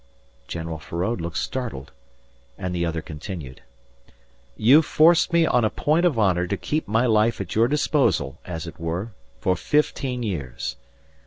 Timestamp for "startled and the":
1.37-2.87